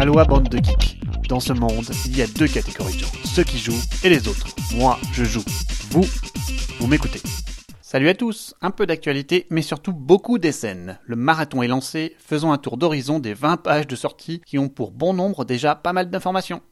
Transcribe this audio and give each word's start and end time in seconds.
Aloha 0.00 0.24
bande 0.24 0.48
de 0.48 0.56
geeks. 0.56 0.98
Dans 1.28 1.40
ce 1.40 1.52
monde, 1.52 1.84
il 2.06 2.16
y 2.16 2.22
a 2.22 2.26
deux 2.26 2.48
catégories 2.48 2.94
de 2.94 3.00
gens, 3.00 3.12
ceux 3.22 3.44
qui 3.44 3.58
jouent 3.58 3.82
et 4.02 4.08
les 4.08 4.28
autres. 4.28 4.46
Moi, 4.74 4.98
je 5.12 5.24
joue. 5.24 5.44
Vous, 5.90 6.06
vous 6.78 6.86
m'écoutez. 6.86 7.20
Salut 7.82 8.08
à 8.08 8.14
tous, 8.14 8.54
un 8.62 8.70
peu 8.70 8.86
d'actualité, 8.86 9.46
mais 9.50 9.60
surtout 9.60 9.92
beaucoup 9.92 10.38
d'essais. 10.38 10.74
Le 11.04 11.16
marathon 11.16 11.62
est 11.62 11.68
lancé, 11.68 12.16
faisons 12.18 12.50
un 12.50 12.56
tour 12.56 12.78
d'horizon 12.78 13.18
des 13.18 13.34
20 13.34 13.58
pages 13.58 13.86
de 13.86 13.94
sortie 13.94 14.40
qui 14.46 14.58
ont 14.58 14.70
pour 14.70 14.90
bon 14.90 15.12
nombre 15.12 15.44
déjà 15.44 15.74
pas 15.74 15.92
mal 15.92 16.08
d'informations. 16.08 16.62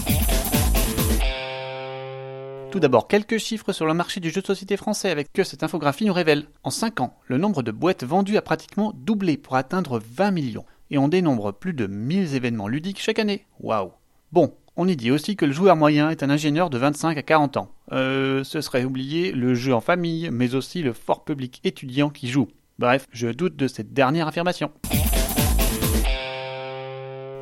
Tout 2.70 2.80
d'abord, 2.80 3.08
quelques 3.08 3.36
chiffres 3.36 3.74
sur 3.74 3.84
le 3.84 3.92
marché 3.92 4.20
du 4.20 4.30
jeu 4.30 4.40
de 4.40 4.46
société 4.46 4.78
français 4.78 5.10
avec 5.10 5.34
que 5.34 5.44
cette 5.44 5.62
infographie 5.62 6.06
nous 6.06 6.14
révèle. 6.14 6.46
En 6.62 6.70
5 6.70 7.02
ans, 7.02 7.14
le 7.26 7.36
nombre 7.36 7.62
de 7.62 7.72
boîtes 7.72 8.04
vendues 8.04 8.38
a 8.38 8.42
pratiquement 8.42 8.94
doublé 8.96 9.36
pour 9.36 9.56
atteindre 9.56 10.00
20 10.16 10.30
millions. 10.30 10.64
Et 10.90 10.98
on 10.98 11.08
dénombre 11.08 11.52
plus 11.52 11.74
de 11.74 11.86
1000 11.86 12.34
événements 12.34 12.68
ludiques 12.68 13.00
chaque 13.00 13.18
année. 13.18 13.44
Waouh 13.60 13.92
Bon, 14.32 14.54
on 14.76 14.88
y 14.88 14.96
dit 14.96 15.10
aussi 15.10 15.36
que 15.36 15.44
le 15.44 15.52
joueur 15.52 15.76
moyen 15.76 16.10
est 16.10 16.22
un 16.22 16.30
ingénieur 16.30 16.70
de 16.70 16.78
25 16.78 17.18
à 17.18 17.22
40 17.22 17.56
ans. 17.56 17.72
Euh, 17.92 18.44
ce 18.44 18.60
serait 18.60 18.84
oublier 18.84 19.32
le 19.32 19.54
jeu 19.54 19.74
en 19.74 19.80
famille, 19.80 20.30
mais 20.32 20.54
aussi 20.54 20.82
le 20.82 20.92
fort 20.92 21.24
public 21.24 21.60
étudiant 21.64 22.10
qui 22.10 22.28
joue. 22.28 22.48
Bref, 22.78 23.06
je 23.10 23.28
doute 23.28 23.56
de 23.56 23.68
cette 23.68 23.92
dernière 23.92 24.28
affirmation. 24.28 24.70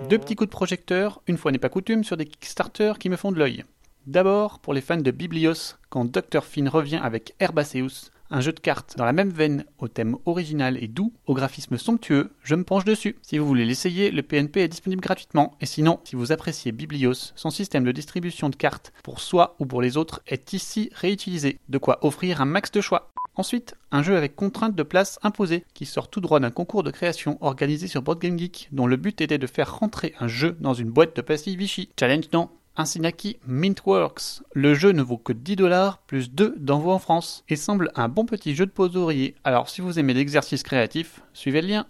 Deux 0.08 0.18
petits 0.18 0.34
coups 0.34 0.48
de 0.48 0.54
projecteur, 0.54 1.20
une 1.26 1.36
fois 1.36 1.52
n'est 1.52 1.58
pas 1.58 1.68
coutume, 1.68 2.04
sur 2.04 2.16
des 2.16 2.26
Kickstarter 2.26 2.94
qui 2.98 3.10
me 3.10 3.16
font 3.16 3.32
de 3.32 3.38
l'œil. 3.38 3.64
D'abord, 4.06 4.60
pour 4.60 4.72
les 4.72 4.80
fans 4.80 4.96
de 4.96 5.10
Biblios, 5.10 5.74
quand 5.90 6.04
Dr. 6.04 6.44
Finn 6.44 6.68
revient 6.68 7.00
avec 7.02 7.34
Herbaceus, 7.40 8.10
un 8.30 8.40
jeu 8.40 8.52
de 8.52 8.60
cartes 8.60 8.96
dans 8.96 9.04
la 9.04 9.12
même 9.12 9.30
veine, 9.30 9.64
au 9.78 9.88
thème 9.88 10.16
original 10.26 10.82
et 10.82 10.88
doux, 10.88 11.12
au 11.26 11.34
graphisme 11.34 11.78
somptueux, 11.78 12.32
je 12.42 12.54
me 12.54 12.64
penche 12.64 12.84
dessus. 12.84 13.16
Si 13.22 13.38
vous 13.38 13.46
voulez 13.46 13.64
l'essayer, 13.64 14.10
le 14.10 14.22
PNP 14.22 14.60
est 14.60 14.68
disponible 14.68 15.02
gratuitement. 15.02 15.56
Et 15.60 15.66
sinon, 15.66 16.00
si 16.04 16.16
vous 16.16 16.32
appréciez 16.32 16.72
Biblios, 16.72 17.32
son 17.34 17.50
système 17.50 17.84
de 17.84 17.92
distribution 17.92 18.48
de 18.48 18.56
cartes 18.56 18.92
pour 19.02 19.20
soi 19.20 19.56
ou 19.58 19.66
pour 19.66 19.82
les 19.82 19.96
autres 19.96 20.22
est 20.26 20.52
ici 20.52 20.90
réutilisé. 20.94 21.58
De 21.68 21.78
quoi 21.78 21.98
offrir 22.04 22.40
un 22.40 22.46
max 22.46 22.70
de 22.70 22.80
choix. 22.80 23.12
Ensuite, 23.36 23.74
un 23.90 24.02
jeu 24.02 24.16
avec 24.16 24.34
contrainte 24.34 24.74
de 24.74 24.82
place 24.82 25.18
imposée, 25.22 25.64
qui 25.74 25.84
sort 25.84 26.08
tout 26.08 26.22
droit 26.22 26.40
d'un 26.40 26.50
concours 26.50 26.82
de 26.82 26.90
création 26.90 27.36
organisé 27.42 27.86
sur 27.86 28.00
Board 28.00 28.18
Game 28.18 28.38
Geek, 28.38 28.68
dont 28.72 28.86
le 28.86 28.96
but 28.96 29.20
était 29.20 29.36
de 29.36 29.46
faire 29.46 29.78
rentrer 29.78 30.14
un 30.20 30.28
jeu 30.28 30.56
dans 30.60 30.72
une 30.72 30.90
boîte 30.90 31.14
de 31.14 31.20
pastilles 31.20 31.56
Vichy. 31.56 31.90
Challenge 31.98 32.24
non 32.32 32.48
Insinaki 32.76 33.38
Mintworks. 33.46 34.42
Le 34.52 34.74
jeu 34.74 34.92
ne 34.92 35.02
vaut 35.02 35.18
que 35.18 35.32
10 35.32 35.56
dollars 35.56 35.98
plus 36.06 36.30
2 36.30 36.54
d'envoi 36.58 36.94
en 36.94 36.98
France 36.98 37.44
et 37.48 37.56
semble 37.56 37.90
un 37.94 38.08
bon 38.08 38.24
petit 38.26 38.54
jeu 38.54 38.66
de 38.66 38.70
pose 38.70 38.96
ouvrier. 38.96 39.34
Alors 39.44 39.68
si 39.68 39.80
vous 39.80 39.98
aimez 39.98 40.14
l'exercice 40.14 40.62
créatif, 40.62 41.22
suivez 41.32 41.62
le 41.62 41.68
lien. 41.68 41.86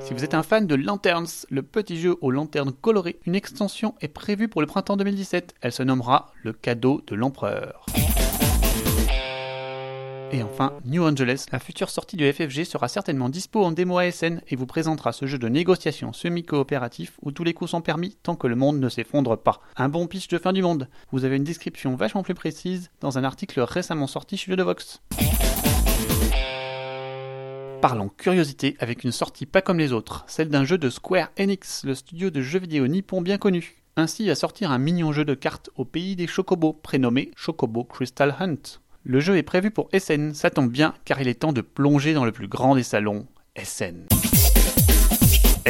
Si 0.00 0.12
vous 0.12 0.22
êtes 0.22 0.34
un 0.34 0.42
fan 0.42 0.66
de 0.66 0.74
Lanterns, 0.74 1.46
le 1.48 1.62
petit 1.62 1.98
jeu 1.98 2.16
aux 2.20 2.30
lanternes 2.30 2.72
colorées, 2.72 3.18
une 3.24 3.34
extension 3.34 3.94
est 4.02 4.08
prévue 4.08 4.48
pour 4.48 4.60
le 4.60 4.66
printemps 4.66 4.98
2017. 4.98 5.54
Elle 5.62 5.72
se 5.72 5.82
nommera 5.82 6.30
Le 6.42 6.52
cadeau 6.52 7.02
de 7.06 7.14
l'empereur. 7.14 7.86
Et 10.34 10.42
enfin, 10.42 10.72
New 10.84 11.06
Angeles, 11.06 11.46
la 11.52 11.60
future 11.60 11.90
sortie 11.90 12.16
du 12.16 12.28
FFG 12.32 12.64
sera 12.64 12.88
certainement 12.88 13.28
dispo 13.28 13.62
en 13.62 13.70
démo 13.70 13.98
ASN 13.98 14.40
et 14.48 14.56
vous 14.56 14.66
présentera 14.66 15.12
ce 15.12 15.26
jeu 15.26 15.38
de 15.38 15.46
négociation 15.46 16.12
semi-coopératif 16.12 17.12
où 17.22 17.30
tous 17.30 17.44
les 17.44 17.54
coups 17.54 17.70
sont 17.70 17.82
permis 17.82 18.16
tant 18.20 18.34
que 18.34 18.48
le 18.48 18.56
monde 18.56 18.80
ne 18.80 18.88
s'effondre 18.88 19.38
pas. 19.38 19.60
Un 19.76 19.88
bon 19.88 20.08
pitch 20.08 20.26
de 20.26 20.38
fin 20.38 20.52
du 20.52 20.60
monde. 20.60 20.88
Vous 21.12 21.24
avez 21.24 21.36
une 21.36 21.44
description 21.44 21.94
vachement 21.94 22.24
plus 22.24 22.34
précise 22.34 22.90
dans 22.98 23.16
un 23.16 23.22
article 23.22 23.60
récemment 23.60 24.08
sorti 24.08 24.36
chez 24.36 24.56
Le 24.56 24.60
Vox. 24.64 25.00
Parlons 27.80 28.08
curiosité 28.08 28.74
avec 28.80 29.04
une 29.04 29.12
sortie 29.12 29.46
pas 29.46 29.62
comme 29.62 29.78
les 29.78 29.92
autres, 29.92 30.24
celle 30.26 30.48
d'un 30.48 30.64
jeu 30.64 30.78
de 30.78 30.90
Square 30.90 31.30
Enix, 31.38 31.84
le 31.84 31.94
studio 31.94 32.30
de 32.30 32.40
jeux 32.40 32.58
vidéo 32.58 32.88
nippon 32.88 33.22
bien 33.22 33.38
connu. 33.38 33.84
Ainsi 33.96 34.28
à 34.28 34.34
sortir 34.34 34.72
un 34.72 34.78
mignon 34.78 35.12
jeu 35.12 35.24
de 35.24 35.34
cartes 35.34 35.70
au 35.76 35.84
pays 35.84 36.16
des 36.16 36.26
chocobos, 36.26 36.72
prénommé 36.72 37.30
Chocobo 37.36 37.84
Crystal 37.84 38.34
Hunt. 38.40 38.80
Le 39.06 39.20
jeu 39.20 39.36
est 39.36 39.42
prévu 39.42 39.70
pour 39.70 39.90
SN, 39.92 40.32
ça 40.32 40.48
tombe 40.48 40.70
bien 40.70 40.94
car 41.04 41.20
il 41.20 41.28
est 41.28 41.34
temps 41.34 41.52
de 41.52 41.60
plonger 41.60 42.14
dans 42.14 42.24
le 42.24 42.32
plus 42.32 42.48
grand 42.48 42.74
des 42.74 42.82
salons, 42.82 43.26
SN. 43.62 44.06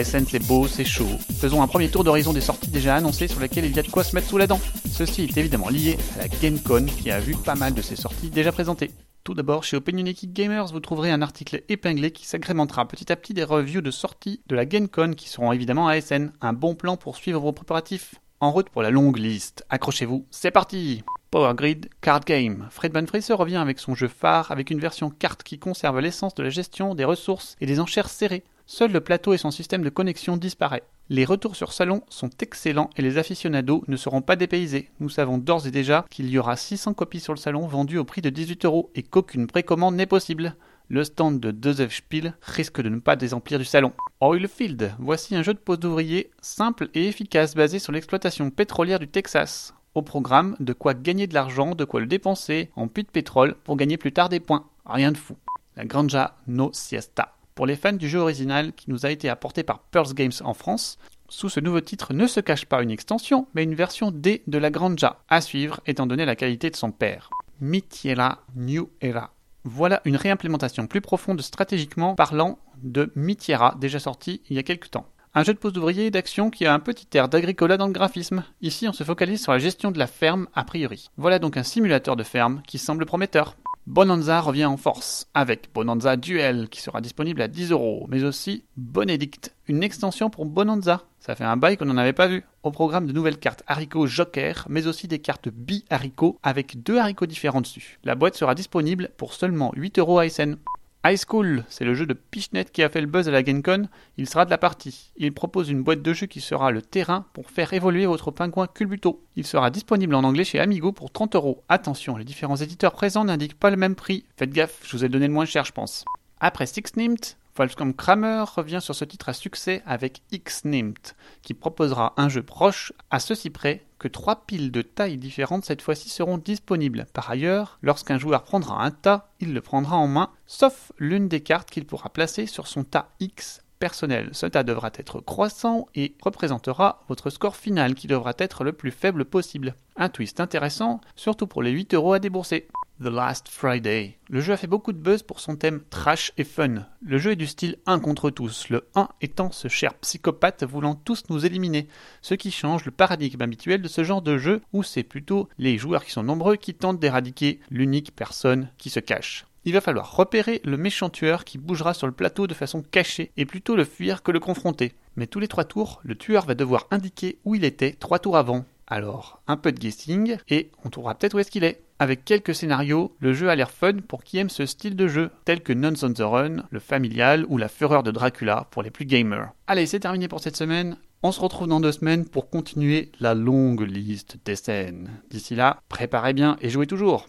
SN 0.00 0.24
c'est 0.24 0.46
beau, 0.46 0.68
c'est 0.68 0.84
chaud. 0.84 1.18
Faisons 1.40 1.60
un 1.60 1.66
premier 1.66 1.88
tour 1.88 2.04
d'horizon 2.04 2.32
des 2.32 2.40
sorties 2.40 2.70
déjà 2.70 2.94
annoncées 2.94 3.26
sur 3.26 3.40
lesquelles 3.40 3.64
il 3.64 3.74
y 3.74 3.78
a 3.80 3.82
de 3.82 3.90
quoi 3.90 4.04
se 4.04 4.14
mettre 4.14 4.28
sous 4.28 4.38
la 4.38 4.46
dent. 4.46 4.60
Ceci 4.88 5.22
est 5.22 5.36
évidemment 5.36 5.68
lié 5.68 5.98
à 6.14 6.22
la 6.22 6.28
GameCon 6.28 6.86
qui 6.86 7.10
a 7.10 7.18
vu 7.18 7.34
pas 7.34 7.56
mal 7.56 7.74
de 7.74 7.82
ces 7.82 7.96
sorties 7.96 8.30
déjà 8.30 8.52
présentées. 8.52 8.92
Tout 9.24 9.34
d'abord, 9.34 9.64
chez 9.64 9.76
Opinionated 9.76 10.32
Gamers, 10.32 10.68
vous 10.68 10.78
trouverez 10.78 11.10
un 11.10 11.20
article 11.20 11.64
épinglé 11.68 12.12
qui 12.12 12.26
s'agrémentera 12.26 12.86
petit 12.86 13.10
à 13.10 13.16
petit 13.16 13.34
des 13.34 13.42
reviews 13.42 13.80
de 13.80 13.90
sorties 13.90 14.42
de 14.46 14.54
la 14.54 14.64
GameCon 14.64 15.14
qui 15.16 15.28
seront 15.28 15.50
évidemment 15.50 15.88
à 15.88 16.00
SN. 16.00 16.30
Un 16.40 16.52
bon 16.52 16.76
plan 16.76 16.96
pour 16.96 17.16
suivre 17.16 17.40
vos 17.40 17.52
préparatifs. 17.52 18.14
En 18.38 18.52
route 18.52 18.68
pour 18.68 18.82
la 18.82 18.90
longue 18.90 19.18
liste. 19.18 19.64
Accrochez-vous, 19.70 20.26
c'est 20.30 20.52
parti 20.52 21.02
Power 21.34 21.54
Grid 21.56 21.88
Card 22.00 22.20
Game. 22.20 22.68
Fred 22.70 22.92
Van 22.92 23.06
revient 23.36 23.56
avec 23.56 23.80
son 23.80 23.96
jeu 23.96 24.06
phare 24.06 24.52
avec 24.52 24.70
une 24.70 24.78
version 24.78 25.10
carte 25.10 25.42
qui 25.42 25.58
conserve 25.58 25.98
l'essence 25.98 26.36
de 26.36 26.44
la 26.44 26.48
gestion 26.48 26.94
des 26.94 27.04
ressources 27.04 27.56
et 27.60 27.66
des 27.66 27.80
enchères 27.80 28.08
serrées. 28.08 28.44
Seul 28.66 28.92
le 28.92 29.00
plateau 29.00 29.32
et 29.32 29.36
son 29.36 29.50
système 29.50 29.82
de 29.82 29.90
connexion 29.90 30.36
disparaît. 30.36 30.84
Les 31.08 31.24
retours 31.24 31.56
sur 31.56 31.72
salon 31.72 32.02
sont 32.08 32.30
excellents 32.38 32.88
et 32.96 33.02
les 33.02 33.18
aficionados 33.18 33.82
ne 33.88 33.96
seront 33.96 34.22
pas 34.22 34.36
dépaysés. 34.36 34.90
Nous 35.00 35.08
savons 35.08 35.38
d'ores 35.38 35.66
et 35.66 35.72
déjà 35.72 36.04
qu'il 36.08 36.30
y 36.30 36.38
aura 36.38 36.54
600 36.54 36.94
copies 36.94 37.18
sur 37.18 37.32
le 37.32 37.40
salon 37.40 37.66
vendues 37.66 37.98
au 37.98 38.04
prix 38.04 38.22
de 38.22 38.30
18 38.30 38.64
euros 38.64 38.92
et 38.94 39.02
qu'aucune 39.02 39.48
précommande 39.48 39.96
n'est 39.96 40.06
possible. 40.06 40.54
Le 40.88 41.02
stand 41.02 41.40
de 41.40 41.52
Joseph 41.60 41.96
Spiel 41.96 42.34
risque 42.42 42.80
de 42.80 42.90
ne 42.90 43.00
pas 43.00 43.16
désemplir 43.16 43.58
du 43.58 43.64
salon. 43.64 43.92
Oilfield, 44.20 44.94
voici 45.00 45.34
un 45.34 45.42
jeu 45.42 45.54
de 45.54 45.58
pose 45.58 45.80
d'ouvrier 45.80 46.30
simple 46.40 46.90
et 46.94 47.08
efficace 47.08 47.56
basé 47.56 47.80
sur 47.80 47.90
l'exploitation 47.90 48.50
pétrolière 48.50 49.00
du 49.00 49.08
Texas. 49.08 49.74
Au 49.94 50.02
programme, 50.02 50.56
de 50.58 50.72
quoi 50.72 50.92
gagner 50.94 51.28
de 51.28 51.34
l'argent, 51.34 51.76
de 51.76 51.84
quoi 51.84 52.00
le 52.00 52.06
dépenser 52.06 52.70
en 52.74 52.88
puits 52.88 53.04
de 53.04 53.08
pétrole 53.08 53.54
pour 53.62 53.76
gagner 53.76 53.96
plus 53.96 54.10
tard 54.10 54.28
des 54.28 54.40
points. 54.40 54.66
Rien 54.84 55.12
de 55.12 55.16
fou. 55.16 55.36
La 55.76 55.84
Granja 55.84 56.36
No 56.48 56.70
Siesta. 56.72 57.36
Pour 57.54 57.66
les 57.66 57.76
fans 57.76 57.92
du 57.92 58.08
jeu 58.08 58.18
original 58.18 58.72
qui 58.72 58.90
nous 58.90 59.06
a 59.06 59.10
été 59.10 59.28
apporté 59.28 59.62
par 59.62 59.78
Pearls 59.78 60.12
Games 60.14 60.32
en 60.42 60.52
France, 60.52 60.98
sous 61.28 61.48
ce 61.48 61.60
nouveau 61.60 61.80
titre 61.80 62.12
ne 62.12 62.26
se 62.26 62.40
cache 62.40 62.66
pas 62.66 62.82
une 62.82 62.90
extension, 62.90 63.46
mais 63.54 63.62
une 63.62 63.76
version 63.76 64.10
D 64.10 64.42
de 64.48 64.58
la 64.58 64.70
Granja, 64.70 65.22
à 65.28 65.40
suivre 65.40 65.80
étant 65.86 66.06
donné 66.06 66.24
la 66.24 66.34
qualité 66.34 66.70
de 66.70 66.76
son 66.76 66.90
père. 66.90 67.30
Mitiera 67.60 68.42
New 68.56 68.90
Era. 69.00 69.32
Voilà 69.62 70.02
une 70.04 70.16
réimplémentation 70.16 70.88
plus 70.88 71.00
profonde 71.02 71.40
stratégiquement 71.40 72.16
parlant 72.16 72.58
de 72.82 73.12
Mitiera, 73.14 73.76
déjà 73.80 74.00
sorti 74.00 74.42
il 74.50 74.56
y 74.56 74.58
a 74.58 74.64
quelques 74.64 74.90
temps. 74.90 75.06
Un 75.36 75.42
jeu 75.42 75.52
de 75.52 75.58
pose 75.58 75.72
d'ouvrier 75.72 76.12
d'action 76.12 76.48
qui 76.48 76.64
a 76.64 76.72
un 76.72 76.78
petit 76.78 77.08
air 77.12 77.28
d'agricola 77.28 77.76
dans 77.76 77.88
le 77.88 77.92
graphisme. 77.92 78.44
Ici, 78.62 78.86
on 78.86 78.92
se 78.92 79.02
focalise 79.02 79.42
sur 79.42 79.50
la 79.50 79.58
gestion 79.58 79.90
de 79.90 79.98
la 79.98 80.06
ferme 80.06 80.46
a 80.54 80.62
priori. 80.62 81.10
Voilà 81.16 81.40
donc 81.40 81.56
un 81.56 81.64
simulateur 81.64 82.14
de 82.14 82.22
ferme 82.22 82.62
qui 82.68 82.78
semble 82.78 83.04
prometteur. 83.04 83.56
Bonanza 83.88 84.40
revient 84.40 84.64
en 84.64 84.76
force 84.76 85.26
avec 85.34 85.70
Bonanza 85.74 86.16
Duel 86.16 86.68
qui 86.68 86.80
sera 86.80 87.00
disponible 87.00 87.42
à 87.42 87.48
10 87.48 87.72
euros, 87.72 88.06
mais 88.08 88.22
aussi 88.22 88.62
Bonedict, 88.76 89.52
une 89.66 89.82
extension 89.82 90.30
pour 90.30 90.46
Bonanza. 90.46 91.02
Ça 91.18 91.34
fait 91.34 91.42
un 91.42 91.56
bail 91.56 91.78
qu'on 91.78 91.86
n'en 91.86 91.96
avait 91.96 92.12
pas 92.12 92.28
vu. 92.28 92.44
Au 92.62 92.70
programme 92.70 93.08
de 93.08 93.12
nouvelles 93.12 93.38
cartes 93.38 93.64
haricots 93.66 94.06
Joker, 94.06 94.66
mais 94.68 94.86
aussi 94.86 95.08
des 95.08 95.18
cartes 95.18 95.48
bi-haricots 95.48 96.38
avec 96.44 96.80
deux 96.84 96.98
haricots 96.98 97.26
différents 97.26 97.60
dessus. 97.60 97.98
La 98.04 98.14
boîte 98.14 98.36
sera 98.36 98.54
disponible 98.54 99.10
pour 99.16 99.34
seulement 99.34 99.72
8 99.74 99.98
euros 99.98 100.20
à 100.20 100.28
SN. 100.28 100.58
High 101.06 101.18
School, 101.28 101.64
c'est 101.68 101.84
le 101.84 101.92
jeu 101.92 102.06
de 102.06 102.14
Pichnet 102.14 102.64
qui 102.64 102.82
a 102.82 102.88
fait 102.88 103.02
le 103.02 103.06
buzz 103.06 103.28
à 103.28 103.30
la 103.30 103.42
GameCon, 103.42 103.88
il 104.16 104.26
sera 104.26 104.46
de 104.46 104.50
la 104.50 104.56
partie. 104.56 105.12
Il 105.18 105.34
propose 105.34 105.68
une 105.68 105.82
boîte 105.82 106.00
de 106.00 106.14
jeu 106.14 106.26
qui 106.26 106.40
sera 106.40 106.70
le 106.70 106.80
terrain 106.80 107.26
pour 107.34 107.50
faire 107.50 107.74
évoluer 107.74 108.06
votre 108.06 108.30
pingouin 108.30 108.66
culbuto. 108.66 109.22
Il 109.36 109.46
sera 109.46 109.70
disponible 109.70 110.14
en 110.14 110.24
anglais 110.24 110.44
chez 110.44 110.60
Amigo 110.60 110.92
pour 110.92 111.10
30 111.10 111.34
euros. 111.34 111.62
Attention, 111.68 112.16
les 112.16 112.24
différents 112.24 112.56
éditeurs 112.56 112.92
présents 112.92 113.26
n'indiquent 113.26 113.58
pas 113.60 113.68
le 113.68 113.76
même 113.76 113.96
prix. 113.96 114.24
Faites 114.38 114.48
gaffe, 114.48 114.80
je 114.82 114.96
vous 114.96 115.04
ai 115.04 115.10
donné 115.10 115.26
le 115.26 115.34
moins 115.34 115.44
cher 115.44 115.66
je 115.66 115.72
pense. 115.72 116.06
Après 116.40 116.64
Six 116.64 116.96
Nimt, 116.96 117.36
Volkscom 117.54 117.92
Kramer 117.92 118.44
revient 118.56 118.80
sur 118.80 118.94
ce 118.94 119.04
titre 119.04 119.28
à 119.28 119.34
succès 119.34 119.82
avec 119.86 120.22
X-Nimt, 120.32 121.14
qui 121.42 121.54
proposera 121.54 122.14
un 122.16 122.28
jeu 122.30 122.42
proche 122.42 122.94
à 123.10 123.20
ceci 123.20 123.50
près 123.50 123.84
trois 124.08 124.46
piles 124.46 124.70
de 124.70 124.82
tailles 124.82 125.18
différentes 125.18 125.64
cette 125.64 125.82
fois-ci 125.82 126.08
seront 126.08 126.38
disponibles. 126.38 127.06
Par 127.12 127.30
ailleurs, 127.30 127.78
lorsqu'un 127.82 128.18
joueur 128.18 128.42
prendra 128.42 128.84
un 128.84 128.90
tas, 128.90 129.32
il 129.40 129.54
le 129.54 129.60
prendra 129.60 129.96
en 129.96 130.06
main, 130.06 130.30
sauf 130.46 130.92
l'une 130.98 131.28
des 131.28 131.40
cartes 131.40 131.70
qu'il 131.70 131.86
pourra 131.86 132.10
placer 132.10 132.46
sur 132.46 132.66
son 132.66 132.84
tas 132.84 133.10
X 133.20 133.62
personnel. 133.78 134.30
Ce 134.32 134.46
tas 134.46 134.62
devra 134.62 134.90
être 134.94 135.20
croissant 135.20 135.88
et 135.94 136.14
représentera 136.22 137.04
votre 137.08 137.30
score 137.30 137.56
final 137.56 137.94
qui 137.94 138.06
devra 138.06 138.32
être 138.38 138.64
le 138.64 138.72
plus 138.72 138.90
faible 138.90 139.24
possible. 139.24 139.74
Un 139.96 140.08
twist 140.08 140.40
intéressant, 140.40 141.00
surtout 141.16 141.46
pour 141.46 141.62
les 141.62 141.70
8 141.70 141.94
euros 141.94 142.14
à 142.14 142.18
débourser. 142.18 142.68
The 143.02 143.06
Last 143.06 143.48
Friday. 143.48 144.18
Le 144.28 144.40
jeu 144.40 144.52
a 144.52 144.56
fait 144.56 144.68
beaucoup 144.68 144.92
de 144.92 144.98
buzz 144.98 145.24
pour 145.24 145.40
son 145.40 145.56
thème 145.56 145.82
trash 145.90 146.32
et 146.38 146.44
fun. 146.44 146.86
Le 147.02 147.18
jeu 147.18 147.32
est 147.32 147.36
du 147.36 147.48
style 147.48 147.76
1 147.86 147.98
contre 147.98 148.30
tous, 148.30 148.68
le 148.68 148.86
1 148.94 149.08
étant 149.20 149.50
ce 149.50 149.66
cher 149.66 149.94
psychopathe 149.94 150.62
voulant 150.62 150.94
tous 150.94 151.24
nous 151.28 151.44
éliminer, 151.44 151.88
ce 152.22 152.34
qui 152.34 152.52
change 152.52 152.84
le 152.84 152.92
paradigme 152.92 153.42
habituel 153.42 153.82
de 153.82 153.88
ce 153.88 154.04
genre 154.04 154.22
de 154.22 154.38
jeu 154.38 154.60
où 154.72 154.84
c'est 154.84 155.02
plutôt 155.02 155.48
les 155.58 155.76
joueurs 155.76 156.04
qui 156.04 156.12
sont 156.12 156.22
nombreux 156.22 156.54
qui 156.54 156.72
tentent 156.72 157.00
d'éradiquer 157.00 157.58
l'unique 157.68 158.14
personne 158.14 158.68
qui 158.78 158.90
se 158.90 159.00
cache. 159.00 159.44
il 159.64 159.72
va 159.72 159.80
falloir 159.80 160.14
repérer 160.14 160.60
le 160.64 160.76
méchant 160.76 161.10
tueur 161.10 161.44
qui 161.44 161.58
bougera 161.58 161.94
sur 161.94 162.06
le 162.06 162.12
plateau 162.12 162.46
de 162.46 162.54
façon 162.54 162.82
cachée 162.82 163.32
et 163.36 163.44
plutôt 163.44 163.74
le 163.74 163.84
fuir 163.84 164.22
que 164.22 164.30
le 164.30 164.40
confronter. 164.40 164.94
Mais 165.16 165.26
tous 165.26 165.40
les 165.40 165.48
trois 165.48 165.64
tours, 165.64 166.00
le 166.04 166.14
tueur 166.14 166.44
va 166.44 166.54
devoir 166.54 166.86
indiquer 166.92 167.38
où 167.44 167.56
il 167.56 167.64
était 167.64 167.92
trois 167.92 168.20
tours 168.20 168.36
avant. 168.36 168.64
Alors, 168.94 169.42
un 169.48 169.56
peu 169.56 169.72
de 169.72 169.80
guessing, 169.80 170.36
et 170.48 170.70
on 170.84 170.88
trouvera 170.88 171.16
peut-être 171.16 171.34
où 171.34 171.40
est-ce 171.40 171.50
qu'il 171.50 171.64
est. 171.64 171.82
Avec 171.98 172.24
quelques 172.24 172.54
scénarios, 172.54 173.12
le 173.18 173.32
jeu 173.32 173.50
a 173.50 173.56
l'air 173.56 173.72
fun 173.72 173.94
pour 174.06 174.22
qui 174.22 174.38
aime 174.38 174.48
ce 174.48 174.66
style 174.66 174.94
de 174.94 175.08
jeu, 175.08 175.32
tel 175.44 175.62
que 175.62 175.72
Nuns 175.72 176.04
on 176.04 176.12
the 176.12 176.20
Run, 176.20 176.62
le 176.70 176.78
familial 176.78 177.44
ou 177.48 177.58
la 177.58 177.66
fureur 177.66 178.04
de 178.04 178.12
Dracula 178.12 178.68
pour 178.70 178.84
les 178.84 178.92
plus 178.92 179.04
gamers. 179.04 179.50
Allez, 179.66 179.86
c'est 179.86 179.98
terminé 179.98 180.28
pour 180.28 180.38
cette 180.38 180.56
semaine. 180.56 180.96
On 181.24 181.32
se 181.32 181.40
retrouve 181.40 181.66
dans 181.66 181.80
deux 181.80 181.90
semaines 181.90 182.24
pour 182.24 182.48
continuer 182.48 183.10
la 183.18 183.34
longue 183.34 183.80
liste 183.80 184.36
des 184.44 184.54
scènes. 184.54 185.10
D'ici 185.28 185.56
là, 185.56 185.80
préparez 185.88 186.32
bien 186.32 186.56
et 186.60 186.70
jouez 186.70 186.86
toujours. 186.86 187.26